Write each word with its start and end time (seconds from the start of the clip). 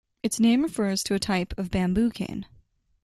Its 0.23 0.39
name 0.39 0.63
refers 0.63 1.03
to 1.03 1.13
a 1.13 1.19
type 1.19 1.53
of 1.59 1.69
bamboo 1.69 2.09
cane. 2.09 2.47